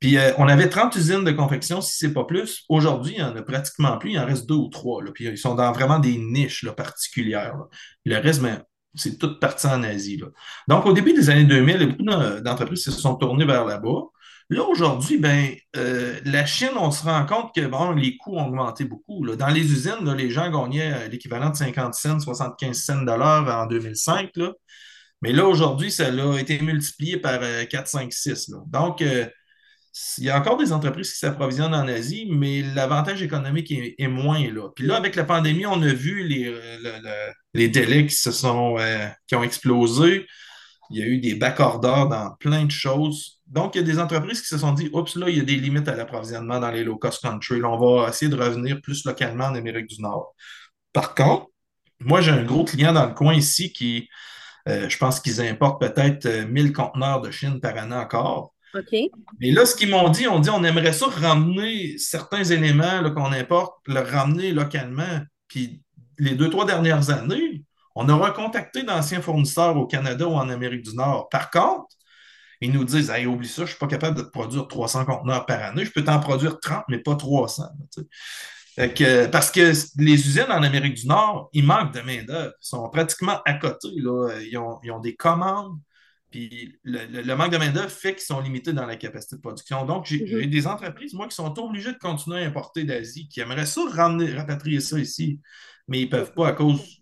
[0.00, 2.64] Puis euh, on avait 30 usines de confection, si c'est pas plus.
[2.68, 5.02] Aujourd'hui, il n'y en a pratiquement plus, il en reste deux ou trois.
[5.14, 7.56] Puis ils sont dans vraiment des niches particulières.
[8.04, 8.62] Le reste, ben,
[8.94, 10.20] c'est toute partie en Asie.
[10.66, 14.02] Donc, au début des années 2000, beaucoup d'entreprises se sont tournées vers là-bas.
[14.50, 17.60] Là, aujourd'hui, ben, euh, la Chine, on se rend compte que
[17.96, 19.24] les coûts ont augmenté beaucoup.
[19.24, 23.66] Dans les usines, les gens gagnaient euh, l'équivalent de 50 cents, 75 cents de en
[23.66, 24.30] 2005.
[24.34, 24.52] Là.
[25.22, 27.38] Mais là, aujourd'hui, ça a été multiplié par
[27.70, 28.50] 4, 5, 6.
[28.66, 29.26] Donc, euh,
[30.18, 34.50] il y a encore des entreprises qui s'approvisionnent en Asie, mais l'avantage économique est, moins
[34.52, 34.68] là.
[34.74, 36.52] Puis là, avec la pandémie, on a vu les,
[37.54, 38.76] les délais qui se sont
[39.26, 40.26] qui ont explosé.
[40.90, 43.40] Il y a eu des backorders dans plein de choses.
[43.46, 45.44] Donc, il y a des entreprises qui se sont dit, oups, là, il y a
[45.44, 47.62] des limites à l'approvisionnement dans les low-cost countries.
[47.62, 50.34] on va essayer de revenir plus localement en Amérique du Nord.
[50.92, 51.46] Par contre,
[52.00, 54.08] moi, j'ai un gros client dans le coin ici qui,
[54.68, 58.54] euh, je pense qu'ils importent peut-être 1000 euh, conteneurs de Chine par année encore.
[58.74, 58.96] OK.
[59.40, 63.32] Mais là, ce qu'ils m'ont dit, on dit, on aimerait ça ramener certains éléments qu'on
[63.32, 65.20] importe, le ramener localement.
[65.48, 65.82] Puis
[66.18, 67.49] les deux, trois dernières années,
[68.00, 71.28] on a recontacté d'anciens fournisseurs au Canada ou en Amérique du Nord.
[71.28, 71.94] Par contre,
[72.62, 75.44] ils nous disent Hey, oublie ça, je ne suis pas capable de produire 300 conteneurs
[75.44, 75.84] par année.
[75.84, 77.64] Je peux t'en produire 30, mais pas 300.
[79.30, 82.54] parce que les usines en Amérique du Nord, ils manquent de main-d'œuvre.
[82.62, 83.88] Ils sont pratiquement à côté.
[83.94, 84.08] Ils,
[84.56, 85.78] ont, des commandes.
[86.30, 89.84] Puis le, manque de main-d'œuvre fait qu'ils sont limités dans la capacité de production.
[89.84, 90.48] Donc, j'ai mm-hmm.
[90.48, 94.32] des entreprises, moi, qui sont obligées de continuer à importer d'Asie, qui aimeraient ça ramener,
[94.32, 95.38] rapatrier ça ici,
[95.86, 96.99] mais ils ne peuvent pas à cause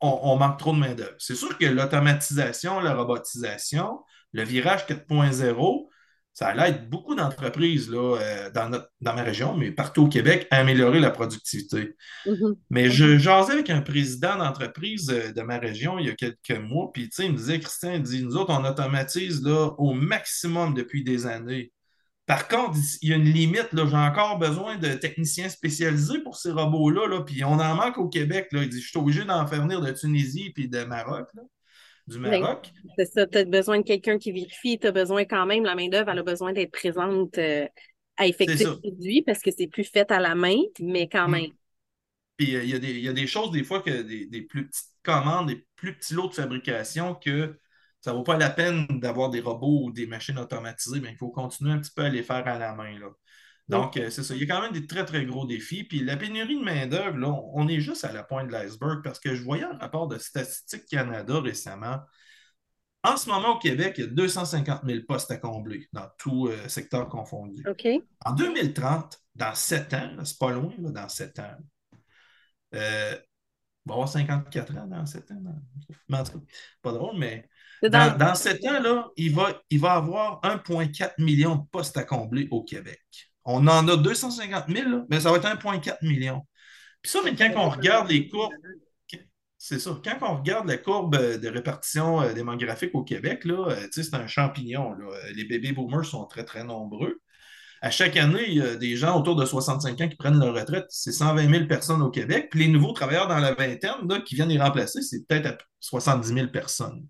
[0.00, 1.14] on, manque trop de main-d'œuvre.
[1.18, 4.00] C'est sûr que l'automatisation, la robotisation,
[4.32, 5.88] le virage 4.0,
[6.38, 11.10] ça aide beaucoup d'entreprises euh, dans, ma région, mais partout au Québec, à améliorer la
[11.10, 11.96] productivité.
[12.26, 12.54] Mm-hmm.
[12.70, 16.60] Mais je jasais avec un président d'entreprise euh, de ma région il y a quelques
[16.60, 20.74] mois, puis il me disait, Christian, il dit, nous autres, on automatise là, au maximum
[20.74, 21.72] depuis des années.
[22.28, 23.68] Par contre, il y a une limite.
[23.72, 27.08] J'ai encore besoin de techniciens spécialisés pour ces robots-là.
[27.08, 28.48] Là, puis on en manque au Québec.
[28.52, 28.62] Là.
[28.62, 31.26] Il dit, je suis obligé d'en faire venir de Tunisie puis de Maroc.
[31.34, 31.42] Là
[32.08, 32.70] du Maroc.
[32.96, 35.74] C'est ça, tu as besoin de quelqu'un qui vérifie, tu as besoin quand même, la
[35.74, 37.66] main-d'œuvre, elle a besoin d'être présente euh,
[38.16, 41.32] à effectuer le produit parce que c'est plus fait à la main, mais quand mm.
[41.32, 41.50] même.
[42.36, 45.66] Puis euh, il y, a des choses, des fois, que des, plus petites commandes, des
[45.76, 47.58] plus petits lots de fabrication que
[48.00, 51.16] ça ne vaut pas la peine d'avoir des robots ou des machines automatisées, mais il
[51.16, 52.98] faut continuer un petit peu à les faire à la main.
[52.98, 53.08] Là.
[53.68, 54.34] Donc, euh, c'est ça.
[54.34, 55.84] Il y a quand même des très, très gros défis.
[55.84, 59.20] Puis la pénurie de main-d'œuvre, là, on est juste à la pointe de l'iceberg parce
[59.20, 61.98] que je voyais un rapport de Statistique Canada récemment.
[63.04, 66.48] En ce moment, au Québec, il y a 250 000 postes à combler dans tout
[66.48, 67.62] euh, secteur confondu.
[68.24, 71.56] En 2030, dans 7 ans, c'est pas loin, dans 7 ans,
[72.74, 73.27] euh, on
[73.88, 75.44] va avoir 54 ans dans 7 ans.
[76.82, 77.48] pas drôle, mais
[77.82, 82.04] dans, dans 7 ans, là, il va, il va avoir 1,4 million de postes à
[82.04, 83.00] combler au Québec.
[83.44, 86.46] On en a 250 000, mais ça va être 1,4 million.
[87.02, 88.52] Puis ça, mais quand on regarde les courbes,
[89.56, 93.88] c'est ça, quand on regarde la courbe de répartition euh, démographique au Québec, là, euh,
[93.90, 94.94] c'est un champignon.
[95.34, 97.20] Les bébés boomers sont très, très nombreux.
[97.80, 100.54] À chaque année, il y a des gens autour de 65 ans qui prennent leur
[100.54, 100.86] retraite.
[100.88, 102.48] C'est 120 000 personnes au Québec.
[102.50, 106.34] Puis les nouveaux travailleurs dans la vingtaine là, qui viennent les remplacer, c'est peut-être 70
[106.34, 107.06] 000 personnes.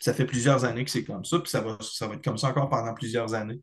[0.00, 2.38] Ça fait plusieurs années que c'est comme ça, puis ça va, ça va être comme
[2.38, 3.60] ça encore pendant plusieurs années.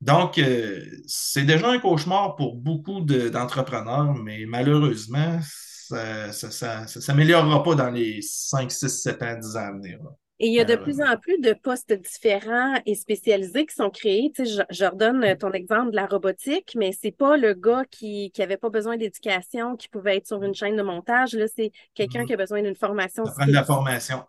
[0.00, 7.74] Donc, euh, c'est déjà un cauchemar pour beaucoup d'entrepreneurs, mais malheureusement, ça ne s'améliorera pas
[7.74, 9.98] dans les 5, 6, 7 ans, 10 ans à venir.
[10.40, 13.90] Et il y a de plus en plus de postes différents et spécialisés qui sont
[13.90, 14.30] créés.
[14.34, 18.32] Tu sais, je, redonne ton exemple de la robotique, mais c'est pas le gars qui
[18.38, 21.34] n'avait pas besoin d'éducation, qui pouvait être sur une chaîne de montage.
[21.34, 22.26] Là, c'est quelqu'un mm-hmm.
[22.26, 23.24] qui a besoin d'une formation.
[23.24, 24.22] Ça prend de la formation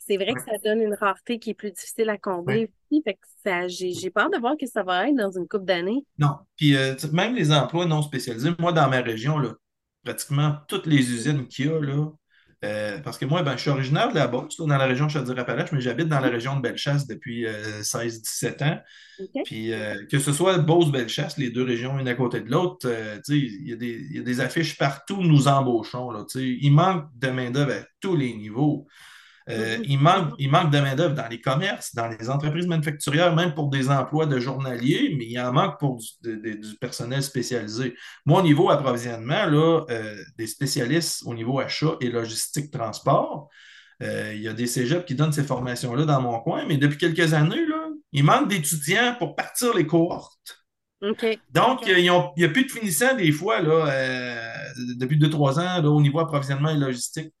[0.00, 2.70] c'est vrai que ça donne une rareté qui est plus difficile à combler
[3.68, 6.04] j'ai, peur de voir que ça va être dans une couple d'années.
[6.18, 6.36] Non.
[6.56, 9.54] Puis euh, même les emplois non spécialisés, moi, dans ma région, là,
[10.04, 12.10] pratiquement toutes les usines qu'il y a, là,
[12.64, 15.10] euh, parce que moi, ben, je suis originaire de la Beauce, dans la région de
[15.10, 18.80] Chaudière-Appalaches, mais j'habite dans la région de Bellechasse depuis 16-17 euh, ans.
[19.44, 19.72] Puis
[20.10, 22.88] que ce soit Beauce-Bellechasse, les deux régions une à côté de l'autre,
[23.28, 26.10] il y, y, a des affiches partout, nous embauchons.
[26.10, 28.86] Là, il manque de main-d'œuvre à tous les niveaux.
[29.48, 33.54] Euh, il, manque, il manque de main-d'œuvre dans les commerces, dans les entreprises manufacturières, même
[33.54, 37.94] pour des emplois de journaliers, mais il en manque pour du, personnel spécialisé.
[38.24, 43.48] Moi, au niveau approvisionnement, là, euh, des spécialistes au niveau achat et logistique transport,
[44.02, 46.98] euh, il y a des cégeps qui donnent ces formations-là dans mon coin, mais depuis
[46.98, 50.58] quelques années, là, il manque d'étudiants pour partir les cohortes.
[51.50, 52.08] Donc, il n'y
[52.44, 54.62] a plus de finissants des fois, là,
[54.96, 57.32] depuis 2-3 ans, au niveau approvisionnement et logistique.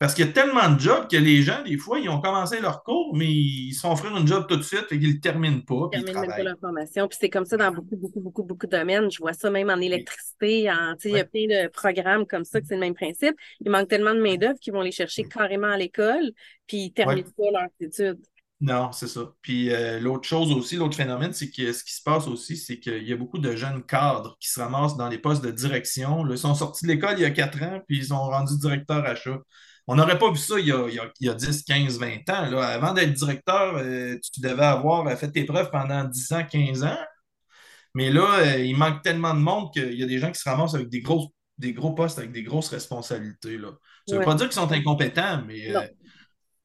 [0.00, 2.58] Parce qu'il y a tellement de jobs que les gens, des fois, ils ont commencé
[2.58, 5.12] leur cours, mais ils se font offrir un job tout de suite et qu'ils ne
[5.12, 5.90] le terminent pas.
[5.92, 7.06] Ils ne terminent même pas leur formation.
[7.06, 9.10] Puis c'est comme ça dans beaucoup, beaucoup, beaucoup, beaucoup de domaines.
[9.10, 10.70] Je vois ça même en électricité.
[10.70, 13.34] En, Il y a plein de programmes comme ça que c'est le même principe.
[13.60, 16.32] Il manque tellement de main-d'œuvre qu'ils vont les chercher carrément à l'école,
[16.66, 18.20] puis ils ne terminent pas leurs études.
[18.62, 19.34] Non, c'est ça.
[19.42, 22.78] Puis euh, l'autre chose aussi, l'autre phénomène, c'est que ce qui se passe aussi, c'est
[22.78, 26.24] qu'il y a beaucoup de jeunes cadres qui se ramassent dans les postes de direction.
[26.24, 28.58] Là, ils sont sortis de l'école il y a quatre ans, puis ils sont rendus
[28.58, 29.38] directeurs achat.
[29.90, 32.48] On n'aurait pas vu ça il y a, il y a, 10, 15, 20 ans.
[32.48, 32.64] Là.
[32.68, 36.98] Avant d'être directeur, euh, tu devais avoir fait tes preuves pendant 10 ans, 15 ans.
[37.96, 40.48] Mais là, euh, il manque tellement de monde qu'il y a des gens qui se
[40.48, 43.58] ramassent avec des gros, des gros postes, avec des grosses responsabilités.
[43.58, 43.70] Là.
[44.06, 45.72] Ça ne veut pas dire qu'ils sont incompétents, mais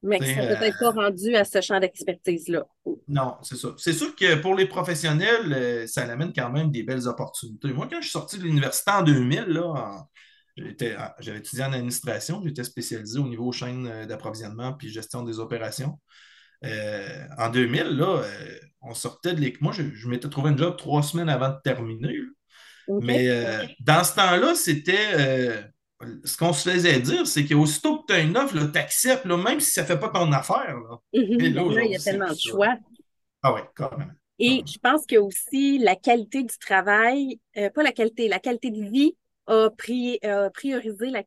[0.06, 2.64] mais qui ne sont peut-être pas rendus à ce champ d'expertise-là.
[3.08, 3.70] Non, c'est ça.
[3.76, 7.72] C'est sûr que pour les professionnels, euh, ça amène quand même des belles opportunités.
[7.72, 10.06] Moi, quand je suis sorti de l'université en 2000, là,
[10.56, 15.98] j'avais étudié en administration, j'étais spécialisé au niveau chaîne euh, d'approvisionnement puis gestion des opérations.
[16.64, 18.22] Euh, en 2000, là,
[18.80, 19.62] on sortait de l'école.
[19.62, 22.16] Moi, je, m'étais trouvé un job trois semaines avant de terminer.
[22.88, 23.28] Mais
[23.80, 25.68] dans ce temps-là, c'était
[26.24, 29.60] ce qu'on se faisait dire, c'est qu'aussitôt que tu as une offre, tu acceptes, même
[29.60, 30.76] si ça ne fait pas ton affaire.
[30.76, 30.98] Là.
[31.14, 31.40] Mhm.
[31.40, 32.76] il y a tellement de choix.
[33.42, 34.14] Ah oui, quand même.
[34.38, 38.70] Et je pense que aussi la qualité du travail, euh, pas la qualité, la qualité
[38.70, 39.70] de vie a,
[40.50, 41.22] priorisé la,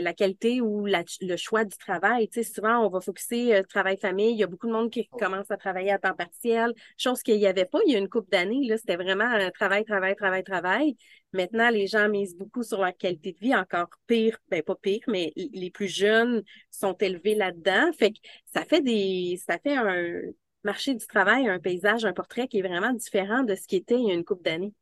[0.00, 2.28] la, qualité ou le choix du travail.
[2.28, 4.32] Tu sais, souvent, on va focuser euh, travail-famille.
[4.32, 7.36] Il y a beaucoup de monde qui commence à travailler à temps partiel, chose qu'il
[7.36, 8.68] n'y avait pas il y a une couple d'années.
[8.76, 10.96] C'était vraiment un travail, travail, travail, travail.
[11.32, 15.00] Maintenant, les gens misent beaucoup sur la qualité de vie, encore pire, ben pas pire,
[15.08, 17.92] mais les plus jeunes sont élevés là-dedans.
[17.98, 19.38] Fait que ça fait des.
[19.46, 20.22] ça fait un
[20.64, 23.96] marché du travail, un paysage, un portrait qui est vraiment différent de ce qui était
[23.96, 24.72] il y a une couple d'années.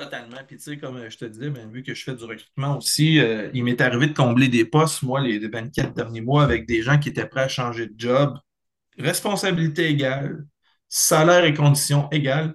[0.00, 0.38] Totalement.
[0.46, 2.78] Puis, tu sais, comme euh, je te disais, ben, vu que je fais du recrutement
[2.78, 6.66] aussi, euh, il m'est arrivé de combler des postes, moi, les 24 derniers mois, avec
[6.66, 8.38] des gens qui étaient prêts à changer de job.
[8.98, 10.46] Responsabilité égale,
[10.88, 12.54] salaire et conditions égales.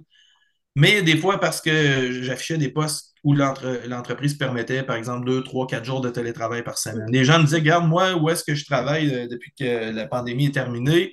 [0.74, 5.66] Mais des fois, parce que j'affichais des postes où l'entreprise permettait, par exemple, deux, trois,
[5.66, 7.10] quatre jours de télétravail par semaine.
[7.10, 10.06] Les gens me disaient, regarde, moi, où est-ce que je travaille euh, depuis que la
[10.06, 11.12] pandémie est terminée?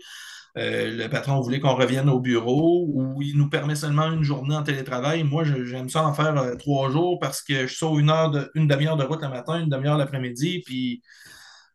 [0.55, 4.55] Euh, le patron voulait qu'on revienne au bureau ou il nous permet seulement une journée
[4.55, 5.23] en télétravail.
[5.23, 8.51] Moi, j'aime ça en faire euh, trois jours parce que je sauve une heure de,
[8.53, 11.01] une demi-heure de route le matin, une demi-heure l'après-midi, puis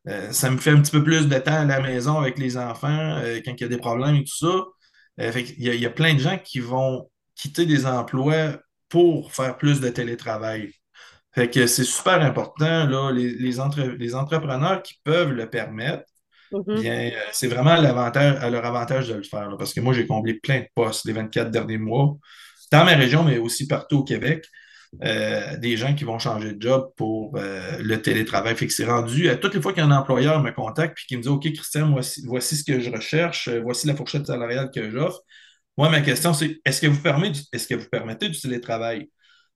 [0.08, 2.56] euh, ça me fait un petit peu plus de temps à la maison avec les
[2.56, 4.64] enfants quand il y a des problèmes et tout ça.
[5.18, 9.88] il, y a, plein de gens qui vont quitter des emplois pour faire plus de
[9.88, 10.72] télétravail.
[11.34, 16.04] Fait que c'est super important, là, les entrepreneurs qui peuvent le permettre,
[16.52, 16.80] Mm-hmm.
[16.80, 19.54] Bien, euh, c'est vraiment à leur avantage de le faire.
[19.58, 22.16] parce que moi, j'ai comblé plein de postes les 24 derniers mois,
[22.72, 24.44] dans ma région, mais aussi partout au Québec.
[25.04, 28.56] Euh, des gens qui vont changer de job pour euh, le télétravail.
[28.56, 31.22] Fait que c'est rendu à toutes les fois qu'un employeur me contacte et qui me
[31.22, 35.20] dit OK, Christian, voici, voici ce que je recherche, voici la fourchette salariale que j'offre.
[35.76, 36.87] Moi, ma question, c'est est-ce que
[37.52, 39.08] est-ce que vous permettez du télétravail?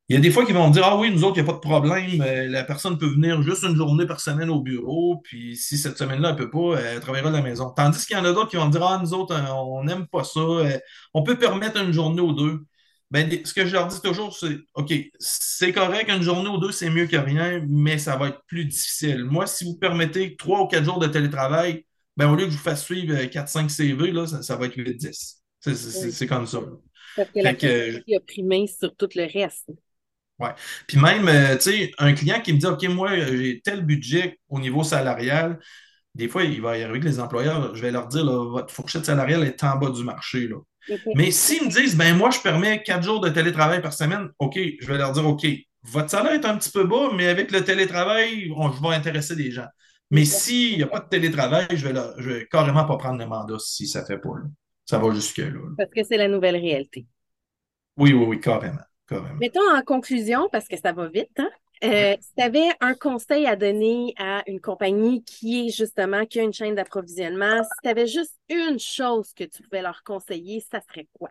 [0.09, 1.53] Il y a des fois qui vont dire Ah oui, nous autres, il n'y a
[1.53, 2.21] pas de problème.
[2.21, 5.97] Euh, la personne peut venir juste une journée par semaine au bureau, puis si cette
[5.97, 7.71] semaine-là, elle ne peut pas, elle travaillera de la maison.
[7.71, 10.07] Tandis qu'il y en a d'autres qui vont dire Ah, nous autres, euh, on n'aime
[10.07, 10.41] pas ça.
[10.41, 10.79] Euh,
[11.15, 12.61] on peut permettre une journée ou deux.
[13.11, 16.73] Ben, ce que je leur dis toujours, c'est OK, c'est correct, une journée ou deux,
[16.73, 19.25] c'est mieux que rien, mais ça va être plus difficile.
[19.25, 21.85] Moi, si vous permettez trois ou quatre jours de télétravail,
[22.17, 25.43] ben, au lieu que je vous fasse suivre 4-5 CV, là, ça, va être 8-10.
[25.61, 26.61] C'est comme ça.
[27.17, 29.71] Parce que la qui a primé sur tout le reste.
[30.43, 30.55] Ouais.
[30.89, 34.41] Puis même, euh, tu sais, un client qui me dit OK, moi, j'ai tel budget
[34.49, 35.61] au niveau salarial,
[36.15, 39.07] des fois, il va y arriver que les employeurs, je vais leur dire, votre fourchette
[39.07, 40.49] salariale est en bas du marché.
[40.49, 40.57] Là.
[41.15, 44.59] Mais s'ils me disent, ben moi, je permets quatre jours de télétravail par semaine, OK,
[44.81, 45.47] je vais leur dire, OK,
[45.85, 49.37] votre salaire est un petit peu bas, mais avec le télétravail, on, je vais intéresser
[49.37, 49.67] des gens.
[50.11, 53.59] Mais s'il n'y a pas de télétravail, je vais, vais carrément pas prendre le mandat
[53.59, 54.31] si ça ne fait pas.
[54.85, 55.61] Ça va jusque-là.
[55.79, 57.07] Parce que c'est la nouvelle réalité.
[57.97, 58.83] Oui, oui, oui, carrément.
[59.41, 61.51] Mettons en conclusion, parce que ça va vite, hein?
[61.85, 66.39] euh, si tu avais un conseil à donner à une compagnie qui est justement, qui
[66.39, 70.65] a une chaîne d'approvisionnement, si tu avais juste une chose que tu pouvais leur conseiller,
[70.71, 71.31] ça serait quoi?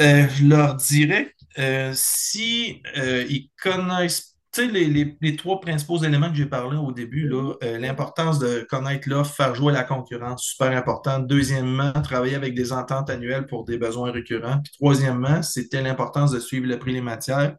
[0.00, 6.36] Euh, je leur dirais, euh, si ils connaissent tu sais, les, trois principaux éléments que
[6.36, 10.76] j'ai parlé au début, là, euh, l'importance de connaître l'offre, faire jouer la concurrence, super
[10.76, 11.20] important.
[11.20, 14.60] Deuxièmement, travailler avec des ententes annuelles pour des besoins récurrents.
[14.62, 17.56] Puis troisièmement, c'était l'importance de suivre le prix des matières.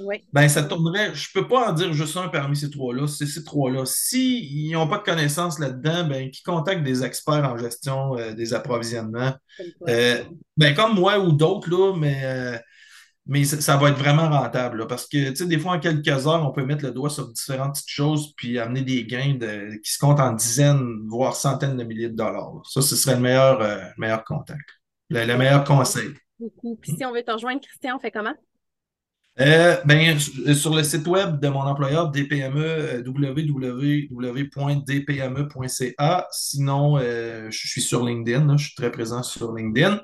[0.00, 0.24] Oui.
[0.32, 3.26] Ben, ça tournerait, je ne peux pas en dire juste un parmi ces trois-là, c'est
[3.26, 3.84] ces trois-là.
[3.86, 8.54] S'ils n'ont pas de connaissances là-dedans, ben, qui contactent des experts en gestion euh, des
[8.54, 9.32] approvisionnements.
[9.88, 10.22] Euh,
[10.56, 12.60] ben, comme moi ou d'autres, là, mais
[13.26, 16.46] mais ça, va être vraiment rentable parce que, tu sais, des fois, en quelques heures,
[16.46, 19.92] on peut mettre le doigt sur différentes petites choses puis amener des gains de, qui
[19.92, 22.60] se comptent en dizaines, voire centaines de milliers de dollars.
[22.68, 24.68] Ça, ce serait le meilleur, euh, meilleur contact,
[25.08, 26.10] le, meilleur conseil.
[26.82, 28.34] Puis si on veut te rejoindre, Christian, on fait comment?
[29.40, 34.08] Euh, ben, sur le site web de mon employeur, DPME, www.dpme.ca.
[36.30, 39.98] Sinon, je suis sur LinkedIn, je suis très présent sur LinkedIn.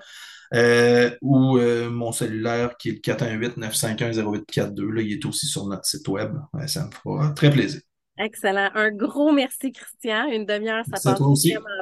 [0.53, 4.91] Euh, ou euh, mon cellulaire qui est le 418-951-0842.
[4.91, 6.35] Là, il est aussi sur notre site web.
[6.67, 7.81] ça me fera très plaisir.
[8.19, 8.69] Excellent.
[8.75, 10.27] Un gros merci, Christian.
[10.29, 11.39] Une demi-heure, ça passe vraiment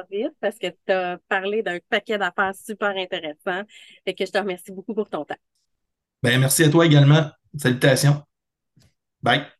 [0.09, 3.63] vite parce que tu as parlé d'un paquet d'affaires super intéressants.
[4.05, 5.35] et que je te remercie beaucoup pour ton temps.
[6.23, 7.29] Ben, merci à toi également.
[7.57, 8.23] Salutations.
[9.21, 9.58] Bye.